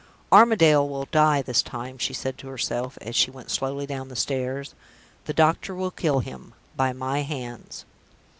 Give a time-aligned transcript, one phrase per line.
[0.31, 4.15] "Armadale will die this time," she said to herself, as she went slowly down the
[4.15, 4.73] stairs.
[5.25, 7.85] "The doctor will kill him, by my hands."